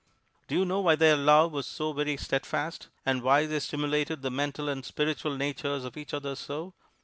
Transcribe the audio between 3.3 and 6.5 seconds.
they stimulated the mental and spiritual natures of each other